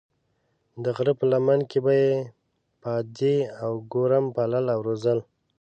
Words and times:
د 0.83 0.85
غره 0.95 1.13
په 1.19 1.25
لمن 1.31 1.59
کې 1.69 1.79
به 1.85 1.93
یې 2.07 2.11
پادې 2.81 3.37
او 3.63 3.71
ګورم 3.93 4.25
پالل 4.35 4.65
او 4.75 4.79
روزل. 4.87 5.19